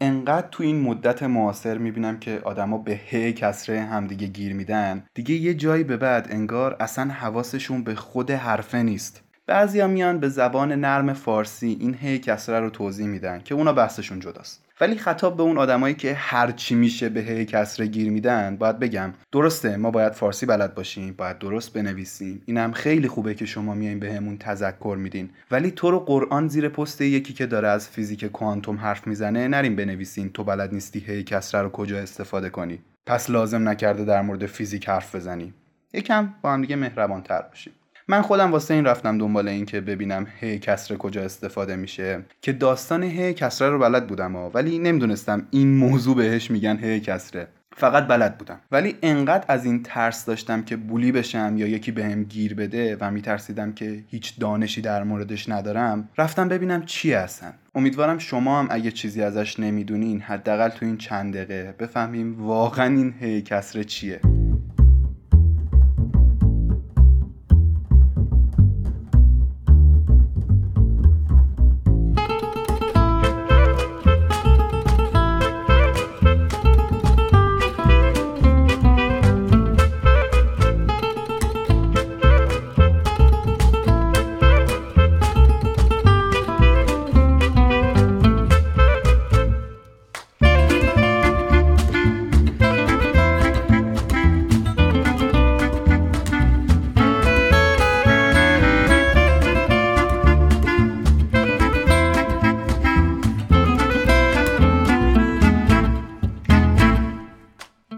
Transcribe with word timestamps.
انقدر 0.00 0.48
تو 0.50 0.62
این 0.62 0.80
مدت 0.80 1.22
معاصر 1.22 1.78
می‌بینم 1.78 2.18
که 2.18 2.40
آدما 2.44 2.78
به 2.78 3.00
ه 3.10 3.32
کسره 3.32 3.80
همدیگه 3.80 4.26
گیر 4.26 4.54
میدن. 4.54 5.04
دیگه 5.14 5.34
یه 5.34 5.54
جایی 5.54 5.84
به 5.84 5.96
بعد 5.96 6.26
انگار 6.30 6.76
اصلا 6.80 7.12
حواسشون 7.12 7.84
به 7.84 7.94
خود 7.94 8.30
حرفه 8.30 8.82
نیست. 8.82 9.22
بعضیا 9.46 9.86
میان 9.86 10.20
به 10.20 10.28
زبان 10.28 10.72
نرم 10.72 11.12
فارسی 11.12 11.76
این 11.80 11.94
هی 11.94 12.18
کسره 12.18 12.60
رو 12.60 12.70
توضیح 12.70 13.06
میدن 13.06 13.40
که 13.40 13.54
اونا 13.54 13.72
بحثشون 13.72 14.20
جداست. 14.20 14.65
ولی 14.80 14.96
خطاب 14.96 15.36
به 15.36 15.42
اون 15.42 15.58
آدمایی 15.58 15.94
که 15.94 16.14
هر 16.14 16.50
چی 16.50 16.74
میشه 16.74 17.08
به 17.08 17.20
هی 17.20 17.44
کسره 17.44 17.86
گیر 17.86 18.10
میدن 18.10 18.56
باید 18.56 18.78
بگم 18.78 19.12
درسته 19.32 19.76
ما 19.76 19.90
باید 19.90 20.12
فارسی 20.12 20.46
بلد 20.46 20.74
باشیم 20.74 21.14
باید 21.18 21.38
درست 21.38 21.72
بنویسیم. 21.72 22.42
اینم 22.46 22.72
خیلی 22.72 23.08
خوبه 23.08 23.34
که 23.34 23.46
شما 23.46 23.74
میایین 23.74 24.00
بهمون 24.00 24.38
تذکر 24.38 24.96
میدین. 24.98 25.30
ولی 25.50 25.70
تو 25.70 25.90
رو 25.90 26.00
قرآن 26.00 26.48
زیر 26.48 26.68
پست 26.68 27.00
یکی 27.00 27.32
که 27.32 27.46
داره 27.46 27.68
از 27.68 27.88
فیزیک 27.88 28.24
کوانتوم 28.24 28.76
حرف 28.76 29.06
می‌زنه 29.06 29.48
نریم 29.48 29.76
بنویسین 29.76 30.32
تو 30.32 30.44
بلد 30.44 30.74
نیستی 30.74 30.98
هی 30.98 31.22
کسره 31.22 31.62
رو 31.62 31.68
کجا 31.68 31.98
استفاده 31.98 32.50
کنی. 32.50 32.78
پس 33.06 33.30
لازم 33.30 33.68
نکرده 33.68 34.04
در 34.04 34.22
مورد 34.22 34.46
فیزیک 34.46 34.88
حرف 34.88 35.14
بزنی. 35.14 35.54
یکم 35.92 36.34
با 36.42 36.52
هم 36.52 36.60
دیگه 36.60 36.76
مهربان 36.76 37.22
تر 37.22 37.42
باشیم. 37.42 37.72
من 38.08 38.22
خودم 38.22 38.52
واسه 38.52 38.74
این 38.74 38.84
رفتم 38.84 39.18
دنبال 39.18 39.48
این 39.48 39.66
که 39.66 39.80
ببینم 39.80 40.26
هی 40.40 40.58
کسره 40.58 40.96
کجا 40.96 41.22
استفاده 41.22 41.76
میشه. 41.76 42.22
که 42.42 42.52
داستان 42.52 43.02
هی 43.02 43.34
کسره 43.34 43.68
رو 43.68 43.78
بلد 43.78 44.06
بودم 44.06 44.32
ها 44.32 44.50
ولی 44.54 44.78
نمی‌دونستم 44.78 45.46
این 45.50 45.76
موضوع 45.76 46.16
بهش 46.16 46.50
میگن 46.50 46.76
هی 46.76 47.00
کسره. 47.00 47.48
فقط 47.76 48.06
بلد 48.06 48.38
بودم. 48.38 48.60
ولی 48.72 48.96
انقدر 49.02 49.44
از 49.48 49.64
این 49.64 49.82
ترس 49.82 50.24
داشتم 50.24 50.62
که 50.62 50.76
بولی 50.76 51.12
بشم 51.12 51.54
یا 51.56 51.66
یکی 51.66 51.92
بهم 51.92 52.24
گیر 52.24 52.54
بده 52.54 52.96
و 53.00 53.10
میترسیدم 53.10 53.72
که 53.72 54.04
هیچ 54.08 54.38
دانشی 54.40 54.80
در 54.80 55.04
موردش 55.04 55.48
ندارم 55.48 56.08
رفتم 56.18 56.48
ببینم 56.48 56.84
چی 56.84 57.12
هستن. 57.12 57.54
امیدوارم 57.74 58.18
شما 58.18 58.58
هم 58.58 58.66
اگه 58.70 58.90
چیزی 58.90 59.22
ازش 59.22 59.60
نمی‌دونین 59.60 60.20
حداقل 60.20 60.68
تو 60.68 60.86
این 60.86 60.96
چند 60.96 61.34
دقیقه 61.34 61.74
بفهمیم 61.78 62.46
واقعا 62.46 62.96
این 62.96 63.14
هی 63.20 63.42
کسره 63.42 63.84
چیه. 63.84 64.20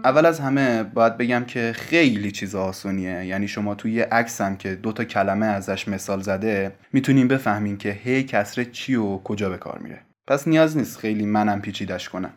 اول 0.03 0.25
از 0.25 0.39
همه 0.39 0.83
باید 0.83 1.17
بگم 1.17 1.43
که 1.47 1.73
خیلی 1.75 2.31
چیز 2.31 2.55
آسونیه. 2.55 3.25
یعنی 3.25 3.47
شما 3.47 3.75
توی 3.75 3.91
یه 3.91 4.03
عکس 4.03 4.41
هم 4.41 4.57
که 4.57 4.75
دو 4.75 4.91
تا 4.91 5.03
کلمه 5.03 5.45
ازش 5.45 5.87
مثال 5.87 6.21
زده 6.21 6.71
می‌تونیم 6.93 7.27
بفهمین 7.27 7.77
که 7.77 7.91
هی 7.91 8.23
کسره 8.23 8.65
چی 8.65 8.95
و 8.95 9.17
کجا 9.17 9.49
به 9.49 9.57
کار 9.57 9.79
میره. 9.79 10.01
پس 10.27 10.47
نیاز 10.47 10.77
نیست 10.77 10.97
خیلی 10.97 11.25
منم 11.25 11.61
پیچیدش 11.61 12.09
کنم. 12.09 12.33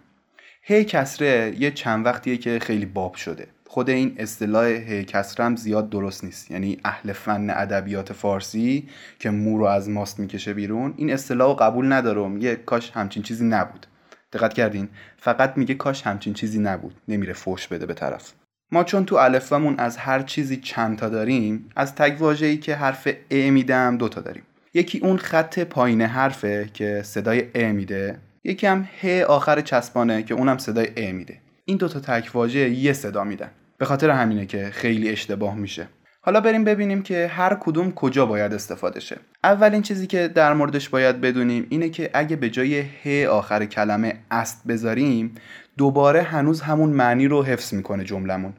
هی 0.62 0.84
کسره 0.84 1.55
یه 1.58 1.70
چند 1.70 2.06
وقتیه 2.06 2.36
که 2.36 2.58
خیلی 2.58 2.86
باب 2.86 3.14
شده. 3.14 3.46
خود 3.66 3.90
این 3.90 4.14
اصطلاح 4.18 4.66
هی 4.66 5.05
کسره 5.05 5.44
هم 5.44 5.56
زیاد 5.56 5.90
درست 5.90 6.24
نیست. 6.24 6.50
یعنی 6.50 6.79
اهل 6.84 7.12
فن 7.12 7.50
ادبیات 7.50 8.12
فارسی 8.12 8.89
که 9.18 9.30
مو 9.30 9.58
رو 9.58 9.64
از 9.64 9.89
ماست 9.89 10.20
می‌کشه 10.20 10.55
بیرون 10.55 10.94
این 10.96 11.12
اصطلاح 11.12 11.56
قبول 11.56 11.92
ندارم. 11.92 12.36
یه 12.36 12.56
کاش 12.56 12.90
همچین 12.90 13.23
چیزی 13.23 13.44
نبود. 13.44 13.86
دقت 14.32 14.54
کردین؟ 14.54 14.88
فقط 15.18 15.52
میگه 15.56 15.74
کاش 15.74 16.02
همچین 16.02 16.34
چیزی 16.34 16.58
نبود. 16.58 16.94
نمیره 17.08 17.32
فوش 17.32 17.68
بده 17.68 17.86
به 17.86 17.94
طرف. 17.94 18.32
ما 18.72 18.84
چون 18.84 19.04
تو 19.04 19.16
الفبامون 19.16 19.74
از 19.78 19.96
هر 19.96 20.22
چیزی 20.22 20.56
چند 20.56 20.98
تا 20.98 21.08
داریم 21.08 21.70
از 21.76 21.94
تگ 21.94 22.16
واژه‌ای 22.20 22.56
که 22.56 22.74
حرف 22.74 23.08
ا 23.30 23.50
میدم 23.50 23.98
دو 23.98 24.08
تا 24.08 24.20
داریم. 24.20 24.42
یکی 24.74 24.98
اون 24.98 25.16
خط 25.16 25.58
پایین 25.58 26.02
حرفه 26.02 26.70
که 26.74 27.02
صدای 27.04 27.44
ا 27.54 27.72
میده. 27.72 28.18
یکی 28.44 28.66
هم 28.66 28.88
ه 29.02 29.24
آخر 29.28 29.60
چسبانه 29.60 30.22
که 30.22 30.34
اونم 30.34 30.58
صدای 30.58 30.88
ا 30.96 31.12
میده. 31.12 31.38
این 31.64 31.76
دو 31.76 31.88
تا 31.88 32.00
تک 32.00 32.30
واژه 32.34 32.70
یه 32.70 32.92
صدا 32.92 33.24
میدن. 33.24 33.50
به 33.78 33.84
خاطر 33.84 34.10
همینه 34.10 34.46
که 34.46 34.70
خیلی 34.72 35.08
اشتباه 35.08 35.54
میشه. 35.54 35.88
حالا 36.24 36.40
بریم 36.40 36.64
ببینیم 36.64 37.02
که 37.02 37.27
هر 37.27 37.56
کدوم 37.60 37.92
کجا 37.92 38.27
باید 38.27 38.55
استفاده 38.55 39.00
شه. 39.00 39.16
اولین 39.44 39.83
چیزی 39.83 40.06
که 40.06 40.28
در 40.28 40.55
موردش 40.55 40.88
باید 40.88 41.20
بدونیم 41.20 41.66
اینه 41.68 41.88
که 41.88 42.10
اگه 42.14 42.36
به 42.36 42.50
جای 42.50 42.84
ه 43.05 43.28
آخر 43.28 43.64
کلمه 43.64 44.14
است 44.30 44.62
بذاریم 44.68 45.34
دوباره 45.77 46.22
هنوز 46.22 46.61
همون 46.61 46.90
معنی 46.90 47.28
رو 47.28 47.42
حفظ 47.42 47.74
می‌کنه 47.74 48.05
جملمون 48.05 48.52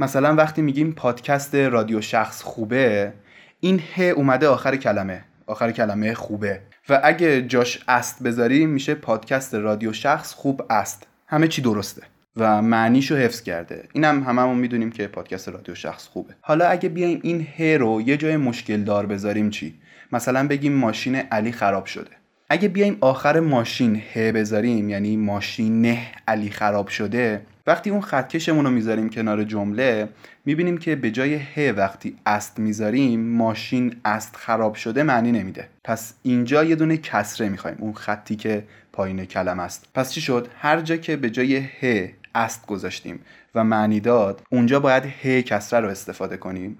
مثلا 0.00 0.34
وقتی 0.34 0.62
میگیم 0.62 0.92
پادکست 0.92 1.54
رادیو 1.54 2.00
شخص 2.00 2.42
خوبه 2.42 3.12
این 3.60 3.80
ه 3.96 4.02
اومده 4.02 4.48
آخر 4.48 4.76
کلمه 4.76 5.24
آخر 5.46 5.72
کلمه 5.72 6.14
خوبه. 6.14 6.60
و 6.88 7.00
اگه 7.04 7.42
جاش 7.42 7.84
است 7.88 8.22
بذاریم 8.22 8.70
میشه 8.70 8.94
پادکست 8.94 9.54
رادیو 9.54 9.92
شخص 9.92 10.32
خوب 10.34 10.62
است. 10.70 11.06
همه 11.26 11.48
چی 11.48 11.62
درسته. 11.62 12.02
و 12.38 12.62
معنیشو 12.62 13.16
حفظ 13.16 13.42
کرده. 13.42 13.84
اینم 13.92 14.22
هم 14.22 14.38
هممون 14.38 14.58
می‌دونیم 14.58 14.90
که 14.90 15.06
پادکست 15.06 15.48
رادیو 15.48 15.74
شخص 15.74 16.06
خوبه. 16.06 16.34
حالا 16.40 16.66
اگه 16.66 16.88
بیایم 16.88 17.20
این 17.22 17.46
ه 17.58 17.76
رو 17.80 18.02
یه 18.06 18.16
جای 18.16 18.36
مشکل 18.36 18.82
دار 18.82 19.06
بذاریم 19.06 19.50
چی؟ 19.50 19.74
مثلا 20.12 20.48
بگیم 20.48 20.72
ماشین 20.72 21.14
علی 21.14 21.52
خراب 21.52 21.86
شده. 21.86 22.10
اگه 22.50 22.68
بیایم 22.68 22.96
آخر 23.00 23.40
ماشین 23.40 24.02
ه 24.14 24.32
بذاریم 24.32 24.88
یعنی 24.88 25.16
ماشین 25.16 25.82
نه 25.82 25.98
علی 26.28 26.50
خراب 26.50 26.88
شده 26.88 27.42
وقتی 27.66 27.90
اون 27.90 28.00
خطکشمون 28.00 28.64
رو 28.64 28.70
می‌ذاریم 28.70 29.08
کنار 29.10 29.44
جمله 29.44 30.08
می‌بینیم 30.44 30.78
که 30.78 30.96
به 30.96 31.10
جای 31.10 31.36
ه 31.36 31.72
وقتی 31.76 32.16
است 32.26 32.58
می‌ذاریم 32.58 33.20
ماشین 33.20 33.96
است 34.04 34.36
خراب 34.36 34.74
شده 34.74 35.02
معنی 35.02 35.32
نمیده. 35.32 35.68
پس 35.84 36.14
اینجا 36.22 36.64
یه 36.64 36.76
دونه 36.76 36.96
کسره 36.96 37.48
می‌خوایم. 37.48 37.76
اون 37.80 37.92
خطی 37.92 38.36
که 38.36 38.64
پایین 38.92 39.24
کلم 39.24 39.60
است. 39.60 39.88
پس 39.94 40.12
چی 40.12 40.20
شد؟ 40.20 40.48
هر 40.58 40.80
جا 40.80 40.96
که 40.96 41.16
به 41.16 41.30
جای 41.30 41.56
ه 41.56 42.10
است 42.34 42.66
گذاشتیم 42.66 43.20
و 43.54 43.64
معنی 43.64 44.00
داد 44.00 44.42
اونجا 44.50 44.80
باید 44.80 45.04
ه 45.22 45.42
کسره 45.42 45.80
رو 45.80 45.88
استفاده 45.88 46.36
کنیم. 46.36 46.78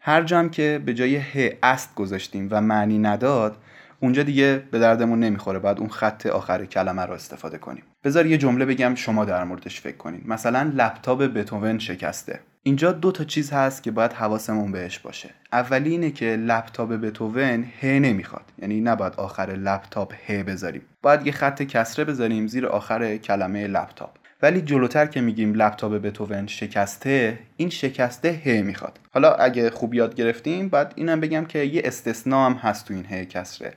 هر 0.00 0.22
جام 0.22 0.50
که 0.50 0.82
به 0.86 0.94
جای 0.94 1.16
ه 1.16 1.58
است 1.62 1.94
گذاشتیم 1.94 2.48
و 2.50 2.60
معنی 2.60 2.98
نداد 2.98 3.56
اونجا 4.00 4.22
دیگه 4.22 4.62
به 4.70 4.78
دردمون 4.78 5.20
نمی‌خوره 5.20 5.58
بعد 5.58 5.78
اون 5.78 5.88
خط 5.88 6.26
آخر 6.26 6.64
کلمه 6.64 7.02
رو 7.02 7.12
استفاده 7.12 7.58
کنیم. 7.58 7.82
بذار 8.04 8.26
یه 8.26 8.38
جمله 8.38 8.64
بگم 8.64 8.94
شما 8.94 9.24
در 9.24 9.44
موردش 9.44 9.80
فکر 9.80 9.96
کنین. 9.96 10.22
مثلا 10.24 10.72
لپتاپ 10.74 11.22
بتوون 11.22 11.78
شکسته. 11.78 12.40
اینجا 12.62 12.92
دو 12.92 13.12
تا 13.12 13.24
چیز 13.24 13.50
هست 13.52 13.82
که 13.82 13.90
باید 13.90 14.12
حواسمون 14.12 14.72
بهش 14.72 14.98
باشه. 14.98 15.30
اولی 15.52 15.90
اینه 15.90 16.10
که 16.10 16.26
لپتاپ 16.26 16.92
بتوون 16.92 17.66
ه 17.82 17.86
نمی‌خواد. 17.86 18.52
یعنی 18.58 18.80
نباید 18.80 19.14
آخر 19.16 19.46
لپتاپ 19.46 20.14
ه 20.28 20.42
بذاریم. 20.42 20.82
باید 21.02 21.26
یه 21.26 21.32
خط 21.32 21.62
کسره 21.62 22.04
بذاریم 22.04 22.46
زیر 22.46 22.66
آخر 22.66 23.16
کلمه 23.16 23.66
لپتاپ. 23.66 24.10
ولی 24.42 24.60
جلوتر 24.60 25.06
که 25.06 25.20
میگیم 25.20 25.54
لپتاپ 25.54 25.92
بتوون 25.92 26.46
شکسته 26.46 27.38
این 27.56 27.70
شکسته 27.70 28.42
ه 28.44 28.62
می‌خواد. 28.62 28.98
حالا 29.12 29.34
اگه 29.34 29.70
خوب 29.70 29.94
یاد 29.94 30.14
گرفتیم 30.14 30.68
بعد 30.68 30.92
اینم 30.96 31.20
بگم 31.20 31.44
که 31.44 31.58
یه 31.58 31.82
استثنا 31.84 32.46
هم 32.46 32.52
هست 32.52 32.86
تو 32.86 32.94
این 32.94 33.04
ه 33.04 33.24
کسره. 33.24 33.72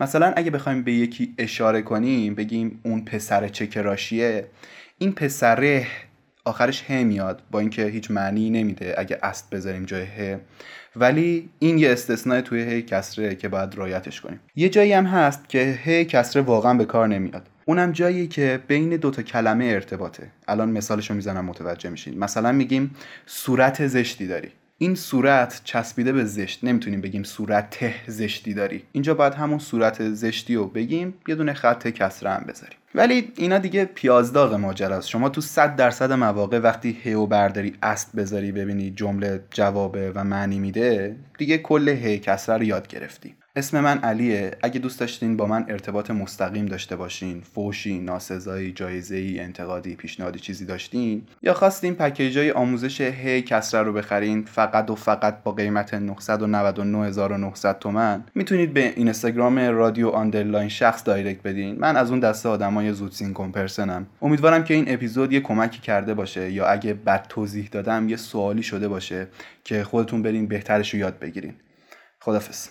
مثلا 0.00 0.32
اگه 0.36 0.50
بخوایم 0.50 0.82
به 0.82 0.92
یکی 0.92 1.34
اشاره 1.38 1.82
کنیم 1.82 2.34
بگیم 2.34 2.80
اون 2.84 3.04
پسر 3.04 3.48
چکراشیه 3.48 4.46
این 4.98 5.12
پسره 5.12 5.86
آخرش 6.44 6.82
ه 6.90 6.92
میاد 6.92 7.42
با 7.50 7.60
اینکه 7.60 7.84
هیچ 7.84 8.10
معنی 8.10 8.50
نمیده 8.50 8.94
اگه 8.98 9.18
است 9.22 9.50
بذاریم 9.50 9.84
جای 9.84 10.04
ه 10.04 10.38
ولی 10.96 11.48
این 11.58 11.78
یه 11.78 11.92
استثناء 11.92 12.40
توی 12.40 12.62
ه 12.62 12.82
کسره 12.82 13.34
که 13.34 13.48
باید 13.48 13.74
رایتش 13.74 14.20
کنیم. 14.20 14.40
یه 14.56 14.68
جایی 14.68 14.92
هم 14.92 15.06
هست 15.06 15.48
که 15.48 15.78
ه 15.84 16.04
کسره 16.04 16.42
واقعا 16.42 16.74
به 16.74 16.84
کار 16.84 17.08
نمیاد. 17.08 17.48
اونم 17.64 17.92
جایی 17.92 18.26
که 18.26 18.60
بین 18.68 18.88
دوتا 18.88 19.22
کلمه 19.22 19.64
ارتباطه. 19.64 20.26
الان 20.48 20.70
مثالش 20.70 21.10
رو 21.10 21.16
می‌زنم 21.16 21.44
متوجه 21.44 21.90
میشین. 21.90 22.18
مثلا 22.18 22.52
میگیم 22.52 22.96
صورت 23.26 23.86
زشتی 23.86 24.26
داری. 24.26 24.48
این 24.78 24.94
صورت 24.94 25.60
چسبیده 25.64 26.12
به 26.12 26.24
زشت. 26.24 26.64
نمی‌تونیم 26.64 27.00
بگیم 27.00 27.22
صورت 27.22 27.70
ته 27.70 27.94
زشتی 28.06 28.54
داری. 28.54 28.84
اینجا 28.92 29.14
باید 29.14 29.34
همون 29.34 29.58
صورت 29.58 30.10
زشتی 30.10 30.54
رو 30.54 30.66
بگیم 30.66 31.14
یه 31.28 31.34
دونه 31.34 31.54
خط 31.54 31.88
کسره 31.88 32.30
هم 32.30 32.44
بذاریم. 32.48 32.76
ولی 32.94 33.32
اینا 33.36 33.58
دیگه 33.58 33.84
پیازداغ 33.84 34.54
ماجراست. 34.54 35.08
شما 35.08 35.28
تو 35.28 35.40
100 35.40 35.76
درصد 35.76 36.12
مواقع 36.12 36.58
وقتی 36.58 36.98
هیو 37.02 37.26
برداری 37.26 37.74
است 37.82 38.16
بذاری 38.16 38.52
ببینی 38.52 38.90
جمله 38.90 39.44
جوابه 39.50 40.12
و 40.14 40.24
معنی 40.24 40.58
میده 40.58 41.16
دیگه 41.38 41.58
کل 41.58 41.88
هی 41.88 42.18
کسره 42.18 42.56
رو 42.56 42.64
یاد 42.64 42.88
گرفتی. 42.88 43.34
اسم 43.56 43.80
من 43.80 43.98
علیه. 43.98 44.50
اگه 44.62 44.78
دوست 44.78 45.00
داشتین 45.00 45.36
با 45.36 45.46
من 45.46 45.64
ارتباط 45.68 46.10
مستقیم 46.10 46.66
داشته 46.66 46.96
باشین 46.96 47.40
فوشی 47.40 47.98
ناسزایی 47.98 48.72
جایزه 48.72 49.34
انتقادی 49.38 49.96
پیشنهادی 49.96 50.38
چیزی 50.38 50.66
داشتین 50.66 51.22
یا 51.42 51.54
خواستین 51.54 51.94
پکیجای 51.94 52.50
آموزش 52.50 53.00
هی 53.00 53.42
کسره 53.42 53.82
رو 53.82 53.92
بخرین 53.92 54.44
فقط 54.44 54.90
و 54.90 54.94
فقط 54.94 55.42
با 55.42 55.52
قیمت 55.52 55.94
999900 55.94 57.78
تومن 57.78 58.24
می‌تونید 58.34 58.72
به 58.72 58.92
اینستاگرام 58.96 59.58
رادیو 59.58 60.08
underline 60.08 60.68
شخص 60.68 61.04
direct 61.04 61.42
بدین. 61.42 61.76
من 61.78 61.96
از 61.96 62.10
اون 62.10 62.20
دسته 62.20 62.48
آدمای 62.48 62.92
زود 62.92 63.10
seen 63.10 63.34
کن 63.34 63.61
پرسنم 63.61 64.06
امیدوارم 64.22 64.64
که 64.64 64.74
این 64.74 64.84
اپیزود 64.88 65.32
یه 65.32 65.40
کمکی 65.40 65.80
کرده 65.80 66.14
باشه 66.14 66.52
یا 66.52 66.66
اگه 66.66 66.94
بد 66.94 67.26
توضیح 67.28 67.68
دادم 67.72 68.08
یه 68.08 68.16
سوالی 68.16 68.62
شده 68.62 68.88
باشه 68.88 69.26
که 69.64 69.84
خودتون 69.84 70.22
برین 70.22 70.46
بهترش 70.46 70.94
رو 70.94 71.00
یاد 71.00 71.18
بگیرین. 71.18 71.54
خدافظ. 72.20 72.68